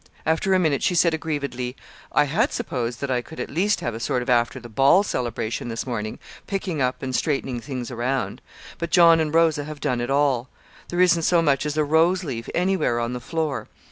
[0.25, 1.75] After a minute she said aggrievedly:
[2.11, 5.03] "I had supposed that I could at least have a sort of 'after the ball'
[5.03, 8.41] celebration this morning picking up and straightening things around.
[8.79, 10.49] But John and Rosa have done it all.
[10.87, 13.67] There isn't so much as a rose leaf anywhere on the floor.